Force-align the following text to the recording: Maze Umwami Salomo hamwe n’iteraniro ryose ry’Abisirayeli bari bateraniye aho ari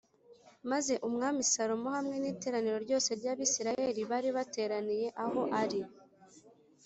Maze 0.71 0.93
Umwami 1.07 1.41
Salomo 1.53 1.89
hamwe 1.97 2.15
n’iteraniro 2.19 2.77
ryose 2.85 3.09
ry’Abisirayeli 3.19 4.01
bari 4.11 4.29
bateraniye 4.37 5.07
aho 5.23 5.41
ari 5.61 5.81